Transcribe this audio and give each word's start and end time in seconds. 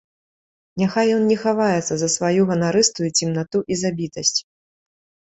Няхай 0.83 1.07
ён 1.17 1.23
не 1.31 1.35
хаваецца 1.41 1.93
за 2.03 2.07
сваю 2.13 2.41
ганарыстую 2.51 3.09
цемнату 3.19 3.61
і 3.75 3.77
забітасць. 3.83 4.39